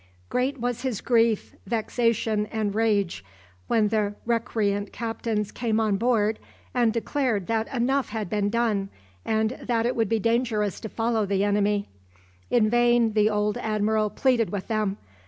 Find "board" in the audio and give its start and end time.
5.95-6.39